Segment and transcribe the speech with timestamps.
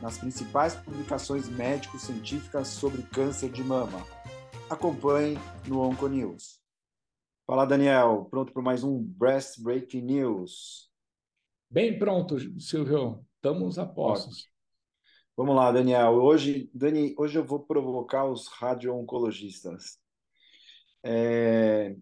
[0.00, 4.04] nas principais publicações médico-científicas sobre câncer de mama.
[4.70, 6.60] Acompanhe no Onconews.
[7.46, 8.26] Fala, Daniel.
[8.30, 10.90] Pronto para mais um Breast Breaking News?
[11.70, 13.24] Bem pronto, Silvio.
[13.36, 14.48] Estamos a postos.
[15.36, 16.14] Vamos lá, Daniel.
[16.14, 19.98] Hoje, Dani, hoje eu vou provocar os radio-oncologistas.
[21.02, 21.96] É...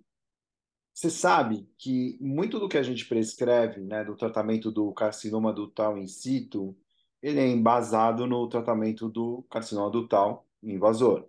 [0.93, 5.99] Você sabe que muito do que a gente prescreve, né, do tratamento do carcinoma ductal
[5.99, 6.75] in situ,
[7.27, 11.27] ele é embasado no tratamento do carcinoma ductal invasor.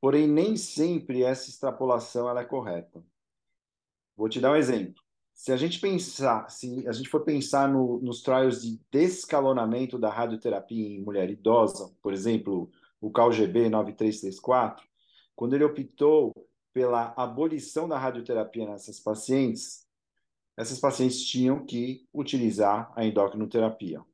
[0.00, 3.04] Porém, nem sempre essa extrapolação ela é correta.
[4.16, 5.02] Vou te dar um exemplo.
[5.34, 10.10] Se a gente pensar, se a gente for pensar no, nos trials de descalonamento da
[10.10, 14.86] radioterapia em mulher idosa, por exemplo, o CalGB 9334,
[15.34, 16.32] quando ele optou
[16.72, 19.84] pela abolição da radioterapia nessas pacientes,
[20.56, 24.04] essas pacientes tinham que utilizar a endocrinoterapia.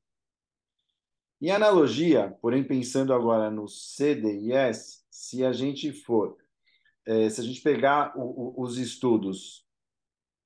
[1.41, 6.37] Em analogia, porém pensando agora no CDIS, se a gente for,
[7.05, 9.67] é, se a gente pegar o, o, os estudos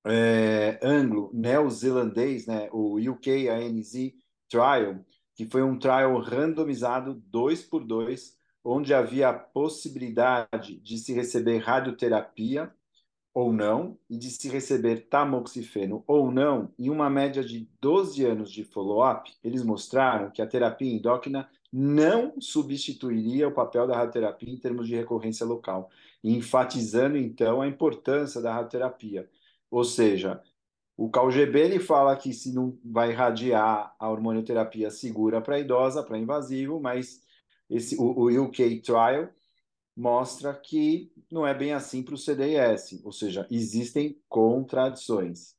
[0.05, 4.13] é, anglo-neozelandês, né, o UK-ANZ
[4.49, 5.05] Trial,
[5.37, 11.59] que foi um trial randomizado dois por dois, onde havia a possibilidade de se receber
[11.59, 12.75] radioterapia
[13.33, 18.51] ou não, e de se receber tamoxifeno ou não, em uma média de 12 anos
[18.51, 24.59] de follow-up, eles mostraram que a terapia endócrina não substituiria o papel da radioterapia em
[24.59, 25.89] termos de recorrência local,
[26.23, 29.29] enfatizando então a importância da radioterapia.
[29.71, 30.43] Ou seja,
[30.97, 36.19] o CalGB ele fala que se não vai irradiar a hormonioterapia segura para idosa, para
[36.19, 37.23] invasivo, mas
[37.71, 39.31] esse, o, o UK Trial
[40.01, 45.55] mostra que não é bem assim para o CDIS, ou seja, existem contradições.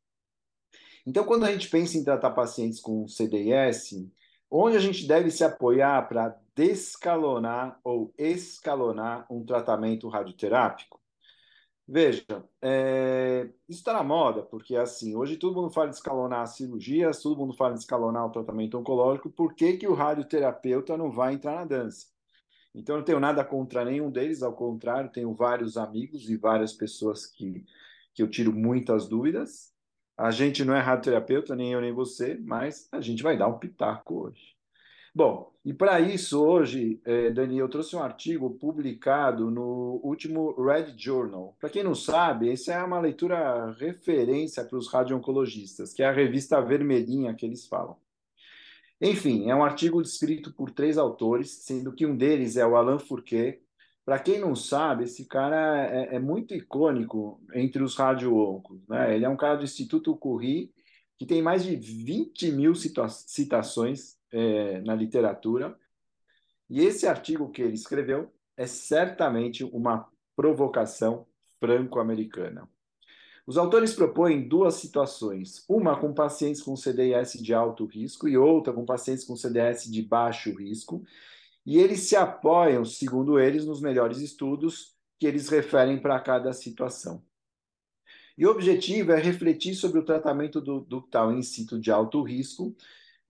[1.06, 4.10] Então, quando a gente pensa em tratar pacientes com CDIS,
[4.50, 11.00] onde a gente deve se apoiar para descalonar ou escalonar um tratamento radioterápico?
[11.88, 12.26] Veja,
[12.62, 17.22] é, isso está na moda, porque assim, hoje todo mundo fala de escalonar as cirurgias,
[17.22, 21.36] todo mundo fala de escalonar o tratamento oncológico, por que, que o radioterapeuta não vai
[21.36, 22.08] entrar na dança?
[22.74, 26.74] Então, eu não tenho nada contra nenhum deles, ao contrário, tenho vários amigos e várias
[26.74, 27.66] pessoas que,
[28.14, 29.74] que eu tiro muitas dúvidas.
[30.18, 33.60] A gente não é radioterapeuta, nem eu nem você, mas a gente vai dar um
[33.60, 34.56] pitaco hoje.
[35.14, 40.94] Bom, e para isso, hoje, eh, Dani, eu trouxe um artigo publicado no último Red
[40.98, 41.56] Journal.
[41.60, 46.14] Para quem não sabe, essa é uma leitura referência para os radio-oncologistas, que é a
[46.14, 47.98] revista vermelhinha que eles falam.
[49.02, 53.00] Enfim, é um artigo escrito por três autores, sendo que um deles é o Alain
[53.00, 53.60] Fourquet.
[54.06, 58.88] Para quem não sabe, esse cara é, é muito icônico entre os radio-oncos.
[58.88, 59.16] Né?
[59.16, 60.72] Ele é um cara do Instituto Curie,
[61.18, 65.76] que tem mais de 20 mil citações é, na literatura.
[66.70, 71.26] E esse artigo que ele escreveu é certamente uma provocação
[71.60, 72.70] franco-americana.
[73.52, 78.72] Os autores propõem duas situações, uma com pacientes com CDIS de alto risco e outra
[78.72, 81.04] com pacientes com CDS de baixo risco,
[81.66, 87.22] e eles se apoiam, segundo eles, nos melhores estudos que eles referem para cada situação.
[88.38, 92.74] E o objetivo é refletir sobre o tratamento do ductal in situ de alto risco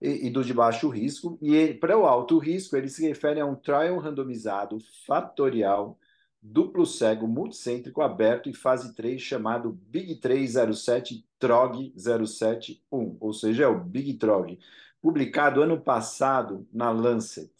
[0.00, 3.46] e, e do de baixo risco, e para o alto risco, eles se referem a
[3.46, 5.98] um trial randomizado fatorial
[6.42, 13.68] duplo cego multicêntrico aberto em fase 3 chamado Big 307 TROG 071, ou seja, é
[13.68, 14.58] o Big TROG,
[15.00, 17.52] publicado ano passado na Lancet.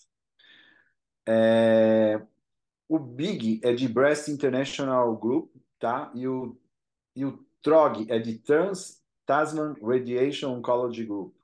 [1.26, 2.20] É...
[2.88, 6.10] O Big é de Breast International Group, tá?
[6.14, 6.56] E o,
[7.14, 11.34] e o TROG é de Trans Tasman Radiation Oncology Group.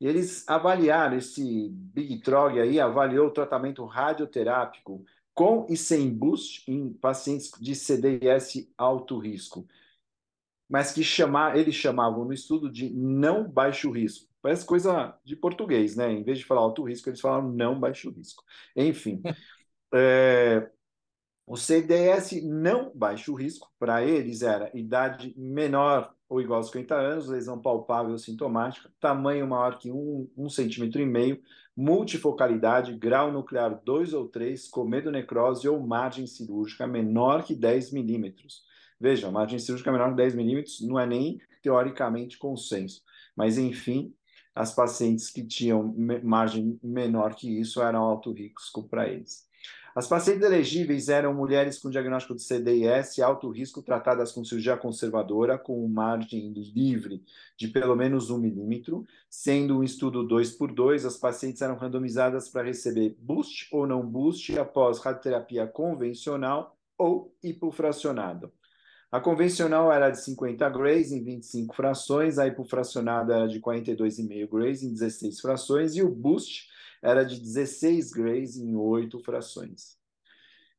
[0.00, 5.04] E eles avaliaram esse Big TROG aí, avaliou o tratamento radioterápico
[5.34, 9.66] com e sem boost em pacientes de CDS alto risco,
[10.68, 14.28] mas que chamar, eles chamavam no estudo de não baixo risco.
[14.42, 16.12] Parece coisa de português, né?
[16.12, 18.44] Em vez de falar alto risco, eles falaram não baixo risco.
[18.76, 19.26] Enfim,
[19.94, 20.70] é,
[21.46, 27.28] O CDS não baixo risco, para eles era idade menor ou igual a 50 anos,
[27.28, 31.40] lesão palpável sintomática, tamanho maior que 1, 1 centímetro e meio,
[31.76, 38.64] multifocalidade, grau nuclear 2 ou 3, comedo necrose ou margem cirúrgica menor que 10 milímetros.
[39.00, 43.02] Veja, margem cirúrgica menor que 10 milímetros não é nem teoricamente consenso.
[43.36, 44.12] Mas, enfim,
[44.52, 45.94] as pacientes que tinham
[46.24, 49.48] margem menor que isso eram alto risco para eles.
[49.94, 55.56] As pacientes elegíveis eram mulheres com diagnóstico de CDIS, alto risco, tratadas com cirurgia conservadora,
[55.56, 57.22] com margem livre
[57.56, 62.48] de pelo menos um milímetro, sendo um estudo 2 por 2 as pacientes eram randomizadas
[62.48, 68.50] para receber boost ou não boost após radioterapia convencional ou hipofracionada.
[69.12, 74.82] A convencional era de 50 grays em 25 frações, a hipofracionada era de 42,5 grays
[74.82, 76.73] em 16 frações e o boost
[77.04, 79.98] era de 16 grays em 8 frações.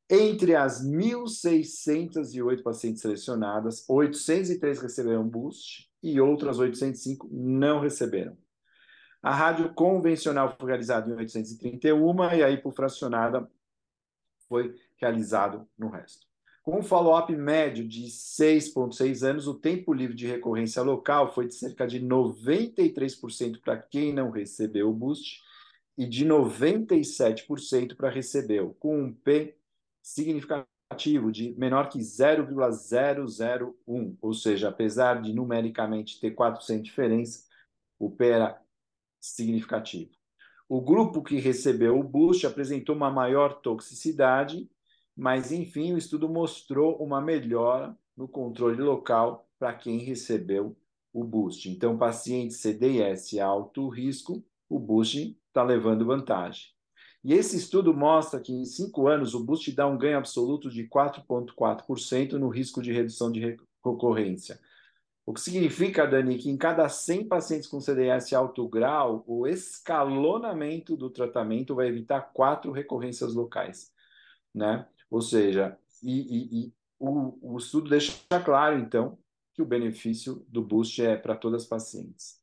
[0.09, 8.35] Entre as 1.608 pacientes selecionadas, 803 receberam boost e outras 805 não receberam.
[9.21, 13.47] A rádio convencional foi realizada em 831 e a hipofracionada
[14.47, 16.25] foi realizado no resto.
[16.63, 21.53] Com um follow-up médio de 6,6 anos, o tempo livre de recorrência local foi de
[21.53, 25.44] cerca de 93% para quem não recebeu o boost
[25.97, 29.57] e de 97% para recebeu, com um P
[30.01, 37.45] significativo de menor que 0,001, ou seja, apesar de numericamente ter 4% de diferença,
[37.97, 38.61] o P era
[39.19, 40.11] significativo.
[40.67, 44.69] O grupo que recebeu o boost apresentou uma maior toxicidade,
[45.15, 50.75] mas enfim, o estudo mostrou uma melhora no controle local para quem recebeu
[51.13, 51.69] o boost.
[51.69, 56.65] Então, paciente CDS alto risco, o boost está levando vantagem.
[57.23, 60.87] E esse estudo mostra que em cinco anos o boost dá um ganho absoluto de
[60.87, 64.59] 4,4% no risco de redução de recorrência.
[65.25, 70.95] O que significa, Dani, que em cada 100 pacientes com CDS alto grau, o escalonamento
[70.95, 73.91] do tratamento vai evitar quatro recorrências locais.
[74.53, 74.85] Né?
[75.09, 78.13] Ou seja, e, e, e o, o estudo deixa
[78.43, 79.17] claro, então,
[79.53, 82.39] que o benefício do boost é para todas as pacientes.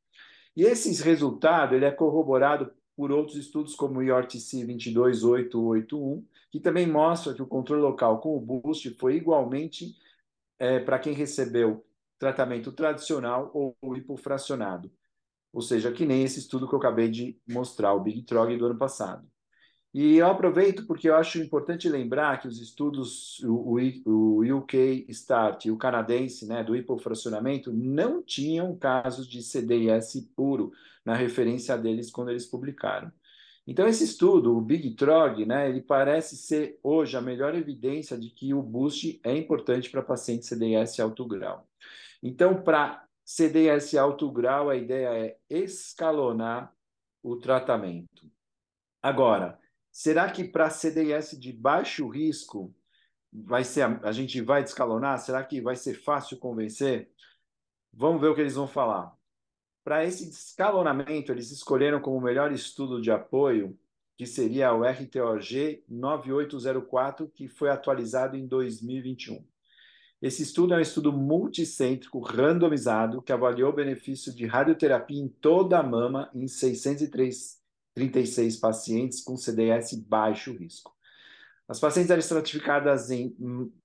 [0.56, 6.86] E esse resultado ele é corroborado por outros estudos como o IORTC 22881, que também
[6.86, 9.96] mostra que o controle local com o boost foi igualmente
[10.58, 11.84] é, para quem recebeu
[12.18, 14.90] tratamento tradicional ou hipofracionado.
[15.52, 18.66] Ou seja, que nem esse estudo que eu acabei de mostrar, o Big Trog do
[18.66, 19.26] ano passado.
[19.94, 25.66] E eu aproveito porque eu acho importante lembrar que os estudos, o, o UK START
[25.66, 30.72] e o canadense, né, do hipofracionamento, não tinham casos de CDIS puro
[31.04, 33.12] na referência deles quando eles publicaram.
[33.66, 38.28] Então, esse estudo, o Big Trog, né, ele parece ser hoje a melhor evidência de
[38.30, 41.68] que o boost é importante para pacientes CDIS alto grau.
[42.22, 46.74] Então, para CDIS alto grau, a ideia é escalonar
[47.22, 48.28] o tratamento.
[49.00, 49.60] Agora,
[49.92, 52.74] Será que para CDS de baixo risco
[53.30, 55.18] vai ser a, a gente vai descalonar?
[55.18, 57.10] Será que vai ser fácil convencer?
[57.92, 59.14] Vamos ver o que eles vão falar.
[59.84, 63.76] Para esse escalonamento, eles escolheram como melhor estudo de apoio,
[64.16, 69.44] que seria o RTOG 9804, que foi atualizado em 2021.
[70.20, 75.78] Esse estudo é um estudo multicêntrico randomizado que avaliou o benefício de radioterapia em toda
[75.78, 77.60] a mama em 603
[77.94, 80.94] 36 pacientes com CDS baixo risco.
[81.68, 83.34] As pacientes eram estratificadas em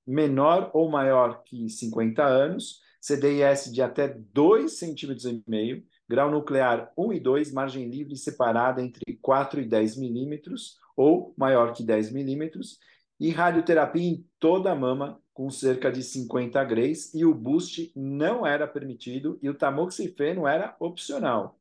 [0.06, 7.20] menor ou maior que 50 anos, CDIS de até 2,5 cm, grau nuclear 1 e
[7.20, 12.80] 2, margem livre separada entre 4 e 10 milímetros, ou maior que 10 milímetros,
[13.20, 18.46] e radioterapia em toda a mama com cerca de 50 grays, e o boost não
[18.46, 21.60] era permitido e o tamoxifeno era opcional.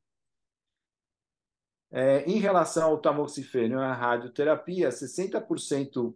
[1.90, 6.14] É, em relação ao tamoxifeno e à radioterapia, 60%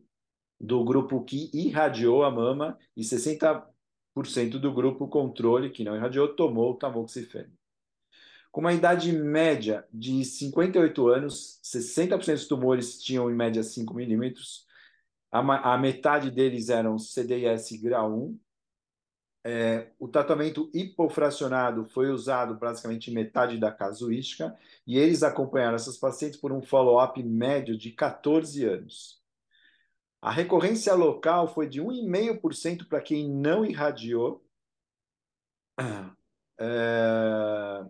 [0.58, 3.69] do grupo que irradiou a mama e 60%
[4.58, 7.52] do grupo controle, que não irradiou, tomou tamoxifeno.
[8.50, 14.66] Com uma idade média de 58 anos, 60% dos tumores tinham em média 5 milímetros,
[15.30, 18.40] a, a metade deles eram CDIS grau 1,
[19.42, 24.54] é, o tratamento hipofracionado foi usado praticamente metade da casuística
[24.86, 29.19] e eles acompanharam essas pacientes por um follow-up médio de 14 anos.
[30.22, 34.44] A recorrência local foi de 1,5% para quem não irradiou.
[36.62, 37.86] É,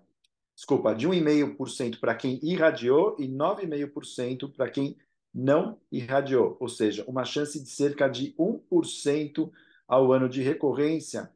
[0.55, 4.97] desculpa, de 1,5% para quem irradiou e 9,5% para quem
[5.35, 9.51] não irradiou, ou seja, uma chance de cerca de 1%
[9.89, 11.33] ao ano de recorrência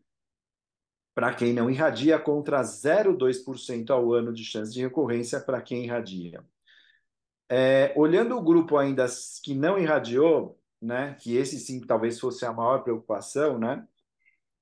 [1.12, 6.44] para quem não irradia, contra 0,2% ao ano de chance de recorrência para quem irradia.
[7.48, 9.06] É, olhando o grupo ainda
[9.42, 13.86] que não irradiou, né, que esse sim talvez fosse a maior preocupação, né,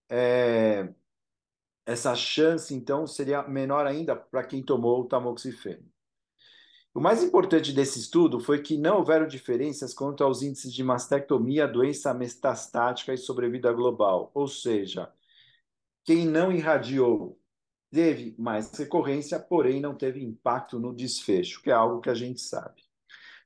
[0.09, 0.93] é,
[1.87, 5.91] essa chance então seria menor ainda para quem tomou o tamoxifeno.
[6.95, 11.67] O mais importante desse estudo foi que não houveram diferenças quanto aos índices de mastectomia,
[11.67, 15.11] doença metastática e sobrevida global, ou seja,
[16.05, 17.39] quem não irradiou
[17.91, 22.41] teve mais recorrência, porém não teve impacto no desfecho, que é algo que a gente
[22.41, 22.83] sabe.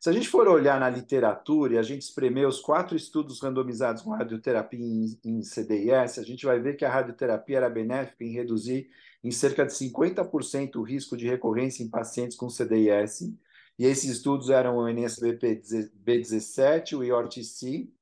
[0.00, 4.02] Se a gente for olhar na literatura e a gente espremer os quatro estudos randomizados
[4.02, 8.32] com radioterapia em, em CDIS, a gente vai ver que a radioterapia era benéfica em
[8.32, 8.90] reduzir
[9.24, 13.32] em cerca de 50% o risco de recorrência em pacientes com CDIS,
[13.78, 17.92] e esses estudos eram o NSBP-B17, o IORTC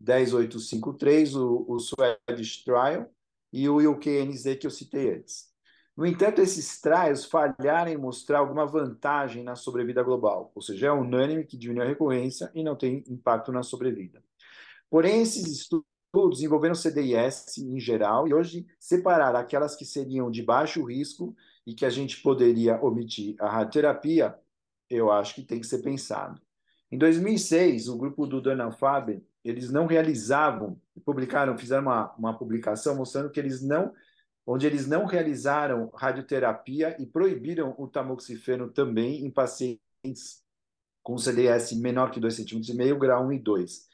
[0.00, 3.10] 10853, o, o Swedish Trial
[3.52, 5.48] e o UKNZ que eu citei antes.
[5.98, 10.92] No entanto, esses trials falharam em mostrar alguma vantagem na sobrevida global, ou seja, é
[10.92, 14.22] unânime que diminui a recorrência e não tem impacto na sobrevida.
[14.88, 20.84] Porém, esses estudos envolveram CDIS em geral e hoje separar aquelas que seriam de baixo
[20.84, 21.34] risco
[21.66, 24.38] e que a gente poderia omitir a radioterapia,
[24.88, 26.40] eu acho que tem que ser pensado.
[26.92, 32.94] Em 2006, o grupo do Donald Faber, eles não realizavam, publicaram, fizeram uma, uma publicação
[32.94, 33.92] mostrando que eles não
[34.50, 40.42] onde eles não realizaram radioterapia e proibiram o tamoxifeno também em pacientes
[41.02, 43.88] com CDS menor que 2,5 cm, grau 1 e 2.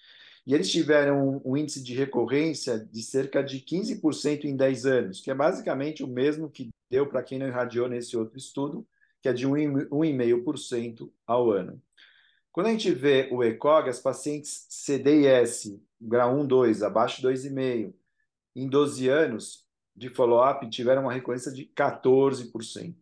[0.47, 5.29] E eles tiveram um, índice de recorrência de cerca de 15% em 10 anos, que
[5.29, 8.87] é basicamente o mesmo que deu para quem não irradiou nesse outro estudo,
[9.21, 11.83] que é de 1,5% ao ano.
[12.53, 17.93] Quando a gente vê o ECOG, as pacientes CDS, grau 1, 2, abaixo de 2,5,
[18.55, 19.63] em 12 anos,
[19.97, 22.95] de follow-up tiveram uma recorrência de 14%.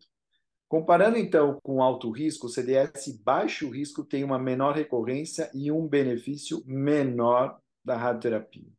[0.67, 5.87] Comparando então com alto risco, o CDS baixo risco tem uma menor recorrência e um
[5.87, 8.71] benefício menor da radioterapia.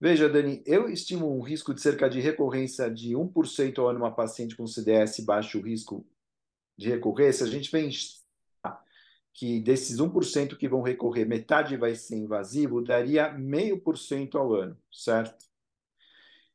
[0.00, 4.10] Veja, Dani, eu estimo um risco de cerca de recorrência de 1% ao ano uma
[4.10, 6.04] paciente com CDS baixo risco
[6.76, 7.46] de recorrência.
[7.46, 7.90] A gente vem
[9.34, 15.51] que desses 1% que vão recorrer, metade vai ser invasivo, daria 0,5% ao ano, certo?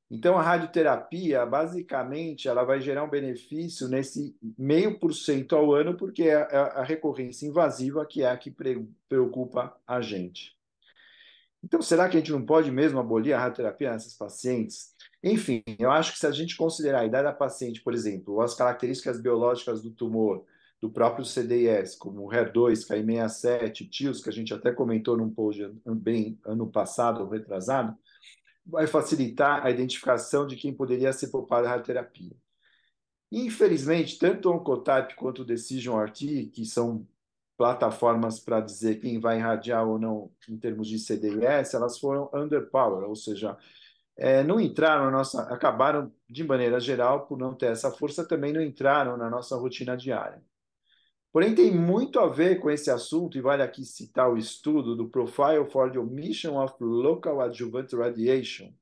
[0.09, 5.97] Então, a radioterapia, basicamente, ela vai gerar um benefício nesse meio por cento ao ano,
[5.97, 8.55] porque é a recorrência invasiva que é a que
[9.09, 10.55] preocupa a gente.
[11.61, 14.95] Então, será que a gente não pode mesmo abolir a radioterapia nessas pacientes?
[15.21, 18.41] Enfim, eu acho que se a gente considerar a idade da paciente, por exemplo, ou
[18.41, 20.45] as características biológicas do tumor,
[20.79, 25.69] do próprio CDIS, como o HER2, KI67, TIOS, que a gente até comentou num post
[25.85, 27.97] bem ano passado ou retrasado,
[28.67, 32.35] vai facilitar a identificação de quem poderia ser poupado da radioterapia.
[33.31, 37.07] Infelizmente, tanto o Oncotype quanto o Decision RT, que são
[37.57, 43.07] plataformas para dizer quem vai irradiar ou não em termos de CDIS, elas foram underpowered,
[43.07, 43.57] ou seja,
[44.15, 48.53] é, não entraram na nossa, acabaram de maneira geral por não ter essa força, também
[48.53, 50.41] não entraram na nossa rotina diária.
[51.31, 55.09] Porém, tem muito a ver com esse assunto, e vale aqui citar o estudo do
[55.09, 58.73] Profile for the Omission of Local Adjuvant Radiation.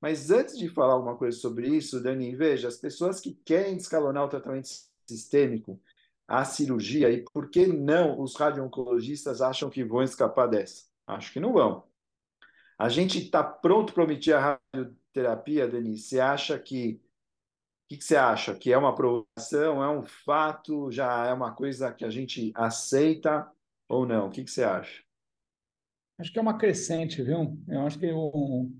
[0.00, 4.24] Mas antes de falar alguma coisa sobre isso, Dani, veja, as pessoas que querem descalonar
[4.24, 4.68] o tratamento
[5.06, 5.80] sistêmico,
[6.26, 10.86] a cirurgia, e por que não os radio-oncologistas acham que vão escapar dessa?
[11.06, 11.84] Acho que não vão.
[12.78, 15.96] A gente está pronto para omitir a radioterapia, Dani?
[15.98, 17.01] Você acha que
[17.92, 18.54] que, que você acha?
[18.54, 23.50] Que é uma provocação, é um fato, já é uma coisa que a gente aceita
[23.88, 24.28] ou não?
[24.28, 25.02] O que, que você acha?
[26.18, 27.58] Acho que é uma crescente, viu?
[27.68, 28.70] Eu acho que eu,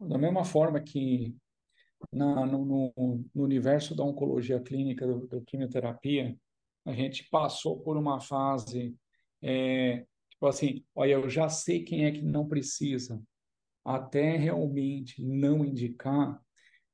[0.00, 1.34] da mesma forma que
[2.12, 2.92] na, no,
[3.34, 6.36] no, universo da oncologia clínica, do, da quimioterapia,
[6.84, 8.94] a gente passou por uma fase,
[9.40, 13.20] é, tipo assim, olha, eu já sei quem é que não precisa,
[13.84, 16.40] até realmente não indicar,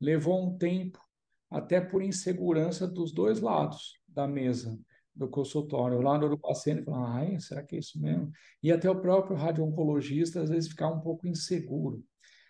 [0.00, 1.03] levou um tempo
[1.54, 4.76] até por insegurança dos dois lados da mesa
[5.14, 5.99] do consultório.
[5.99, 8.32] O lado do paciente fala, ai, será que é isso mesmo?
[8.61, 12.02] E até o próprio radio-oncologista às vezes ficar um pouco inseguro.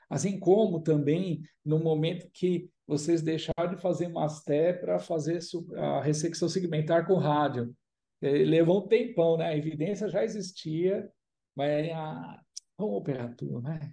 [0.08, 5.38] Assim como também no momento que vocês deixaram de fazer masté para fazer
[5.76, 7.76] a ressecção segmentar com rádio.
[8.22, 9.48] Levou um tempão, né?
[9.48, 11.06] A evidência já existia,
[11.54, 12.40] mas a...
[12.78, 13.92] vamos operar tudo, né?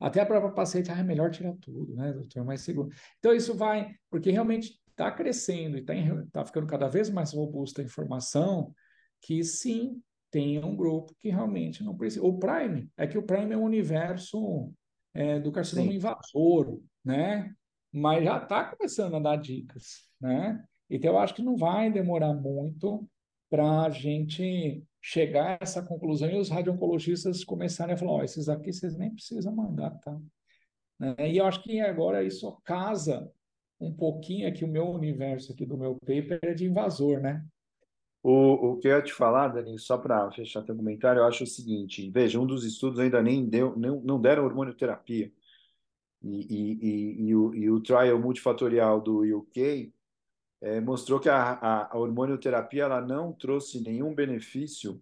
[0.00, 2.42] Até a própria paciente, ah, é melhor tirar tudo, né, doutor?
[2.44, 2.88] Mais seguro.
[3.18, 5.94] Então, isso vai, porque realmente está crescendo e está
[6.32, 8.74] tá ficando cada vez mais robusta a informação
[9.20, 12.24] que sim, tem um grupo que realmente não precisa.
[12.24, 14.72] O Prime, é que o Prime é um universo
[15.12, 15.96] é, do carcinoma Sim.
[15.96, 17.52] invasor, né?
[17.92, 20.64] Mas já está começando a dar dicas, né?
[20.88, 23.08] Então, eu acho que não vai demorar muito
[23.50, 28.48] para a gente chegar a essa conclusão e os radiologistas começarem a falar: oh, esses
[28.48, 30.18] aqui vocês nem precisam mandar, tá?
[30.98, 31.14] Né?
[31.30, 33.30] E eu acho que agora isso casa
[33.80, 37.44] um pouquinho aqui o meu universo aqui do meu paper é de invasor, né?
[38.22, 41.44] O, o que eu ia te falar, Dani, só para fechar teu comentário, eu acho
[41.44, 45.32] o seguinte: veja, um dos estudos ainda nem deu, não, não deram hormonioterapia.
[46.22, 49.90] E, e, e, e, o, e o trial multifatorial do UK
[50.60, 55.00] é, mostrou que a, a, a hormonioterapia ela não trouxe nenhum benefício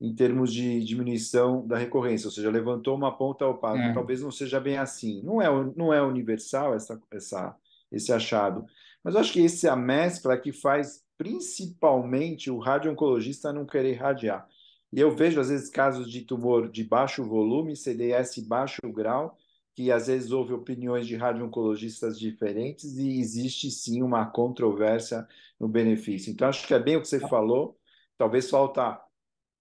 [0.00, 3.82] em termos de diminuição da recorrência, ou seja, levantou uma ponta passo.
[3.82, 3.92] É.
[3.92, 5.22] Talvez não seja bem assim.
[5.22, 7.54] Não é, não é universal essa, essa,
[7.92, 8.64] esse achado.
[9.04, 13.94] Mas eu acho que esse é a mescla que faz principalmente o radio-oncologista não querer
[13.96, 14.48] radiar.
[14.90, 19.36] E eu vejo, às vezes, casos de tumor de baixo volume, CDS baixo grau,
[19.74, 25.26] que às vezes houve opiniões de radio-oncologistas diferentes e existe sim uma controvérsia
[25.58, 26.32] no benefício.
[26.32, 27.78] Então, acho que é bem o que você falou,
[28.18, 29.00] talvez falta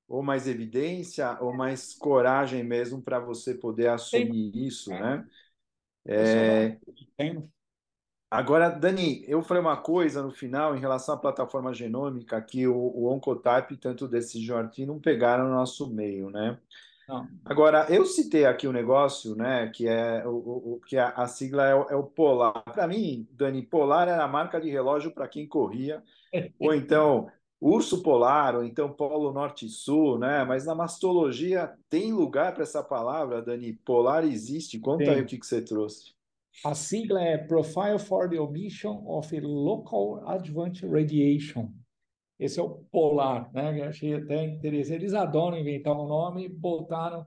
[0.08, 5.26] ou mais evidência ou mais coragem mesmo para você poder assumir isso, né?
[6.06, 6.78] É...
[8.32, 12.76] Agora, Dani, eu falei uma coisa no final em relação à plataforma genômica que o,
[12.76, 16.60] o Oncotype, tanto desse Jorti, não pegaram no nosso meio, né?
[17.10, 17.28] Não.
[17.44, 21.68] Agora, eu citei aqui um negócio, né, que é o, o que a, a sigla
[21.68, 22.64] é o, é o Polar.
[22.64, 26.04] Para mim, Dani, Polar era a marca de relógio para quem corria,
[26.60, 27.28] ou então
[27.60, 30.46] Urso Polar, ou então Polo Norte e Sul, né?
[30.46, 33.74] Mas na mastologia tem lugar para essa palavra, Dani?
[33.74, 34.80] Polar existe.
[34.80, 35.10] Conta Sim.
[35.10, 36.14] aí o que, que você trouxe.
[36.64, 41.72] A sigla é Profile for the Omission of Local Adjuvant Radiation.
[42.40, 43.82] Esse é o polar, né?
[43.82, 45.02] Eu achei até interessante.
[45.02, 47.26] Eles adoram inventar um nome e botaram,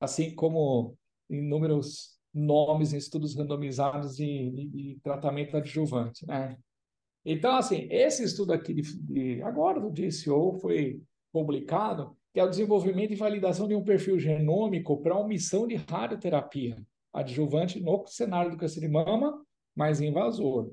[0.00, 0.94] assim como
[1.28, 6.56] inúmeros nomes em estudos randomizados de, de, de tratamento adjuvante, né?
[7.24, 11.00] Então, assim, esse estudo aqui de, de, agora do DCO foi
[11.32, 16.76] publicado, que é o desenvolvimento e validação de um perfil genômico para omissão de radioterapia
[17.12, 19.44] adjuvante no cenário do câncer de mama,
[19.76, 20.72] mais invasor.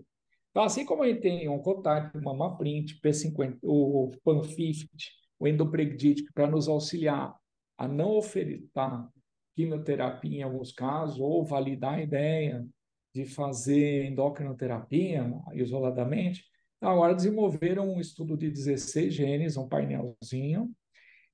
[0.51, 6.33] Então, assim como a gente tem um contato, o MamaPrint, P50, o PANFIFT, o endopregdítico,
[6.33, 7.35] para nos auxiliar
[7.77, 9.09] a não ofertar
[9.55, 12.65] quimioterapia em alguns casos, ou validar a ideia
[13.13, 16.43] de fazer endocrinoterapia isoladamente,
[16.81, 20.71] agora desenvolveram um estudo de 16 genes, um painelzinho,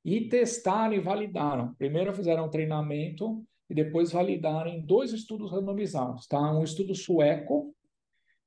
[0.03, 1.73] e testaram e validaram.
[1.75, 6.27] Primeiro fizeram um treinamento e depois validaram em dois estudos randomizados.
[6.27, 6.39] Tá?
[6.51, 7.75] Um estudo sueco,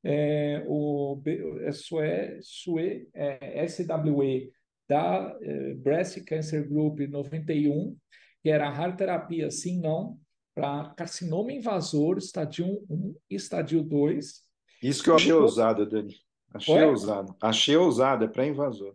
[0.04, 1.20] é, o
[1.60, 4.52] é, SUE, SUE, é, SWE,
[4.88, 7.96] da é, Breast Cancer Group 91,
[8.42, 10.18] que era radioterapia sim, não,
[10.54, 14.42] para carcinoma invasor, estadio 1 e estadio 2.
[14.82, 16.16] Isso que eu achei ousado, Dani.
[16.52, 17.36] Achei ousado.
[17.40, 18.94] Achei ousado, é para invasor.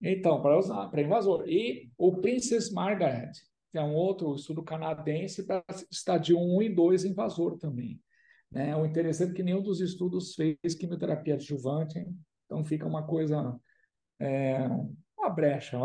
[0.00, 1.44] Então, para usar, para invasor.
[1.46, 3.32] E o Princess Margaret,
[3.70, 8.00] que é um outro estudo canadense para estadio 1 e 2 invasor também.
[8.52, 8.76] Né?
[8.76, 12.04] O interessante é que nenhum dos estudos fez quimioterapia adjuvante,
[12.44, 13.58] então fica uma coisa,
[14.20, 14.58] é,
[15.18, 15.78] uma brecha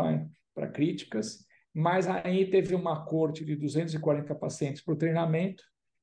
[0.54, 1.46] para críticas.
[1.74, 5.62] Mas aí teve uma corte de 240 pacientes para o treinamento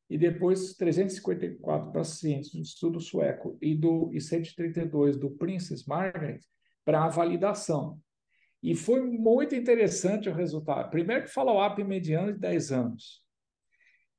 [0.10, 6.40] e depois 354 pacientes do estudo sueco e do e 132 do Princess Margaret
[6.84, 8.00] para a validação.
[8.62, 10.90] E foi muito interessante o resultado.
[10.90, 13.25] Primeiro que follow-up mediano de 10 anos.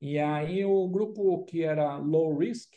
[0.01, 2.73] E aí o grupo que era low risk,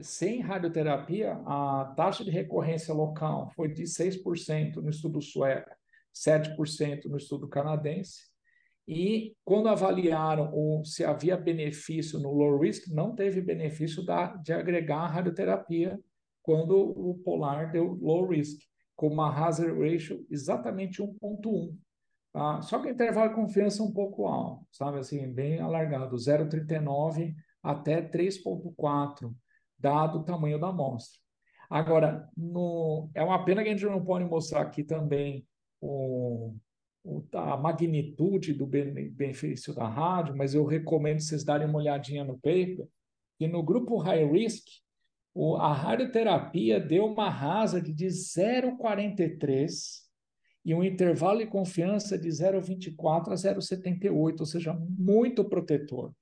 [0.00, 5.70] sem radioterapia, a taxa de recorrência local foi de 6% no estudo sueco,
[6.12, 8.28] 7% no estudo canadense.
[8.86, 14.52] E quando avaliaram o, se havia benefício no low risk, não teve benefício da, de
[14.52, 15.98] agregar a radioterapia
[16.42, 18.58] quando o polar deu low risk
[18.96, 21.76] com uma hazard ratio exatamente 1.1.
[22.32, 22.60] Tá?
[22.62, 27.34] Só que o intervalo de confiança é um pouco alto, sabe assim, bem alargado, 0,39
[27.62, 29.34] até 3,4,
[29.78, 31.18] dado o tamanho da amostra.
[31.70, 35.46] Agora, no, é uma pena que a gente não pode mostrar aqui também
[35.80, 36.54] o,
[37.04, 42.38] o, a magnitude do benefício da rádio, mas eu recomendo vocês darem uma olhadinha no
[42.38, 42.88] paper,
[43.38, 44.64] que no grupo high risk,
[45.34, 50.07] o, a radioterapia deu uma hazard de 0,43
[50.68, 56.12] e um intervalo de confiança de 0,24 a 0,78, ou seja, muito protetor.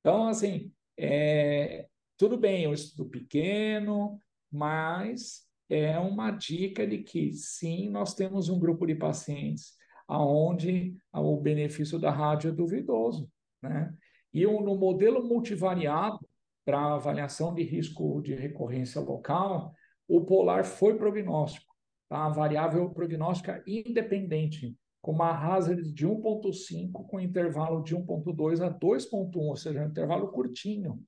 [0.00, 4.18] Então, assim, é, tudo bem, é um estudo pequeno,
[4.50, 9.74] mas é uma dica de que sim, nós temos um grupo de pacientes
[10.08, 13.30] aonde o benefício da rádio é duvidoso.
[13.62, 13.94] Né?
[14.32, 16.26] E no modelo multivariado,
[16.64, 19.74] para avaliação de risco de recorrência local,
[20.08, 21.73] o polar foi prognóstico,
[22.14, 29.36] a variável prognóstica independente, com uma hazard de 1,5 com intervalo de 1,2 a 2,1,
[29.36, 31.02] ou seja, um intervalo curtinho.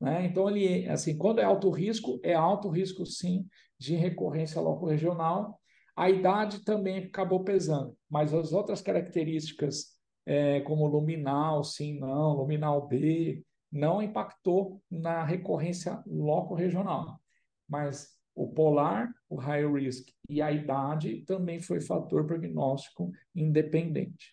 [0.00, 0.26] Né?
[0.26, 3.46] Então, ele, assim, quando é alto risco, é alto risco sim
[3.78, 5.58] de recorrência local-regional.
[5.96, 12.86] A idade também acabou pesando, mas as outras características, é, como luminal, sim, não, luminal
[12.86, 13.42] B,
[13.72, 17.18] não impactou na recorrência loco-regional.
[17.68, 24.32] Mas o polar, o high risk e a idade também foi fator prognóstico independente.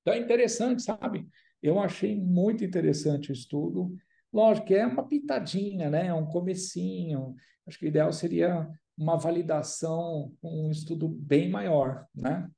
[0.00, 1.28] Então é interessante, sabe?
[1.60, 3.96] Eu achei muito interessante o estudo.
[4.32, 6.06] Lógico que é uma pitadinha, né?
[6.06, 7.34] É um comecinho.
[7.66, 12.48] Acho que o ideal seria uma validação, um estudo bem maior, né?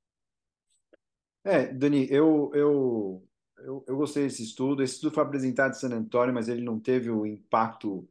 [1.45, 3.25] É, Dani, eu, eu,
[3.59, 4.83] eu, eu gostei desse estudo.
[4.83, 8.07] Esse estudo foi apresentado em San Antônio, mas ele não teve o impacto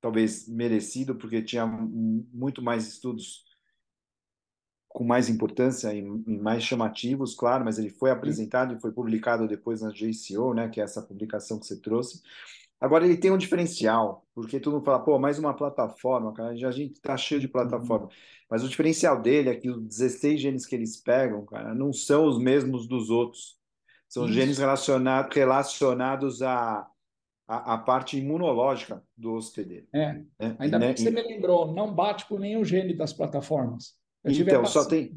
[0.00, 3.44] talvez merecido, porque tinha muito mais estudos
[4.88, 9.82] com mais importância e, mais chamativos, claro, mas ele foi apresentado e foi publicado depois
[9.82, 12.22] na JCO, né, que é essa publicação que você trouxe.
[12.80, 16.70] Agora ele tem um diferencial, porque todo mundo fala, pô, mais uma plataforma, cara, a
[16.70, 18.08] gente está cheio de plataforma.
[18.48, 22.26] Mas o diferencial dele é que os 16 genes que eles pegam, cara, não são
[22.26, 23.58] os mesmos dos outros.
[24.08, 24.32] São Isso.
[24.34, 26.88] genes relacionados, relacionados a
[27.48, 29.86] a, a parte imunológica do hospedeiro.
[29.92, 30.20] É.
[30.38, 30.56] Né?
[30.58, 30.94] Ainda bem né?
[30.94, 33.94] que você me lembrou, não bate com nenhum gene das plataformas.
[34.22, 35.16] então, só tem.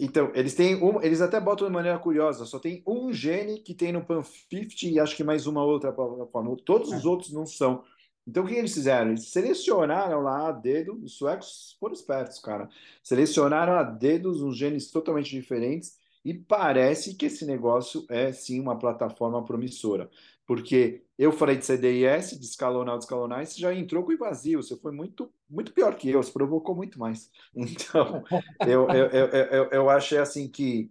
[0.00, 3.74] Então, eles têm um, eles até botam de maneira curiosa, só tem um gene que
[3.74, 6.56] tem no Pan50 e acho que mais uma outra plataforma.
[6.64, 6.96] Todos é.
[6.96, 7.82] os outros não são.
[8.26, 9.10] Então, o que eles fizeram?
[9.10, 12.68] Eles selecionaram lá a dedo, os suecos foram espertos, cara.
[13.02, 18.78] Selecionaram a dedos uns genes totalmente diferentes e parece que esse negócio é sim uma
[18.78, 20.10] plataforma promissora.
[20.46, 24.18] Porque eu falei de CDIS, de escalonar, de escalonar, e você já entrou com o
[24.18, 27.30] vazio, você foi muito, muito pior que eu, você provocou muito mais.
[27.54, 28.24] Então,
[28.66, 30.90] eu, eu, eu, eu, achei assim que,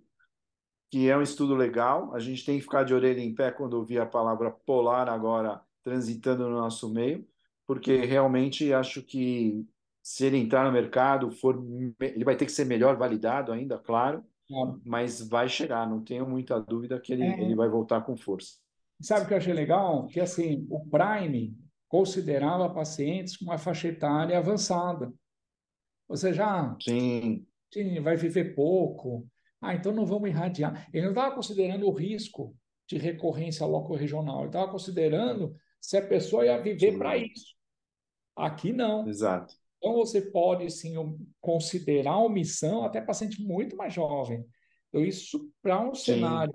[0.92, 3.74] que é um estudo legal, a gente tem que ficar de orelha em pé quando
[3.74, 7.28] ouvir a palavra polar agora transitando no nosso meio,
[7.66, 9.66] porque realmente acho que
[10.02, 11.64] se ele entrar no mercado, for,
[12.00, 14.24] ele vai ter que ser melhor validado ainda, claro,
[14.86, 17.42] mas vai chegar, não tenho muita dúvida que ele, é.
[17.42, 18.58] ele vai voltar com força.
[19.02, 20.08] Sabe o que eu achei legal?
[20.08, 25.14] Que assim, o Prime considerava pacientes com uma faixa etária avançada.
[26.08, 27.46] Ou seja, ah, sim.
[27.72, 29.28] sim, vai viver pouco.
[29.62, 30.90] Ah, então não vamos irradiar.
[30.94, 32.56] Ele não estava considerando o risco
[32.88, 34.40] de recorrência loco-regional.
[34.40, 37.56] Ele estava considerando se a pessoa ia viver para isso.
[38.36, 39.08] Aqui não.
[39.08, 39.56] Exato.
[39.84, 40.96] Então você pode sim
[41.42, 44.46] considerar omissão até paciente muito mais jovem.
[44.88, 46.14] Então isso para um sim.
[46.14, 46.54] cenário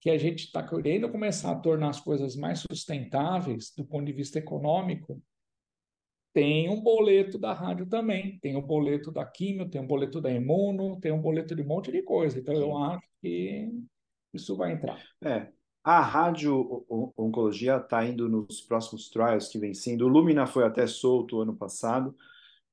[0.00, 4.12] que a gente está querendo começar a tornar as coisas mais sustentáveis do ponto de
[4.12, 5.22] vista econômico,
[6.32, 10.32] tem um boleto da rádio também, tem um boleto da químio, tem um boleto da
[10.32, 12.38] imuno, tem um boleto de um monte de coisa.
[12.38, 13.70] Então, eu acho que
[14.32, 14.98] isso vai entrar.
[15.22, 15.48] É,
[15.84, 20.06] a rádio oncologia está indo nos próximos trials que vem sendo.
[20.06, 22.16] O Lumina foi até solto ano passado,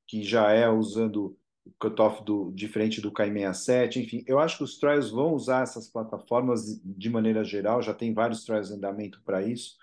[0.10, 1.38] que já é usando
[1.78, 6.82] cutoff do, diferente do K67, enfim, eu acho que os trials vão usar essas plataformas
[6.84, 9.78] de maneira geral, já tem vários trials em andamento para isso,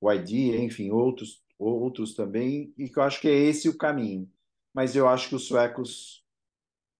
[0.00, 4.28] o ID, enfim, outros, outros também, e que eu acho que é esse o caminho.
[4.74, 6.24] Mas eu acho que os suecos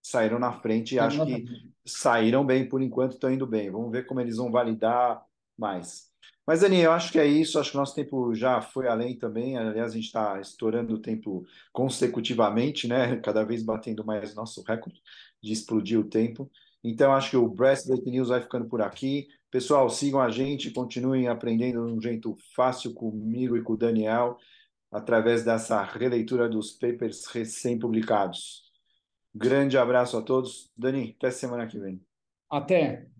[0.01, 1.45] saíram na frente e acho que
[1.85, 3.73] saíram bem por enquanto, estão indo bem.
[3.73, 5.27] Vamos ver como eles vão validar
[5.59, 6.12] mais.
[6.47, 7.59] Mas, Dani, eu acho que é isso.
[7.59, 9.57] Acho que o nosso tempo já foi além também.
[9.57, 13.17] Aliás, a gente está estourando o tempo consecutivamente, né?
[13.21, 15.01] Cada vez batendo mais nosso recorde
[15.43, 16.51] de explodir o tempo.
[16.83, 19.29] Então, acho que o Breastplate News vai ficando por aqui.
[19.51, 24.37] Pessoal, sigam a gente, continuem aprendendo de um jeito fácil comigo e com o Daniel,
[24.91, 28.63] através dessa releitura dos papers recém-publicados.
[29.35, 30.71] Grande abraço a todos.
[30.77, 32.01] Dani, até semana que vem.
[32.51, 33.12] Até.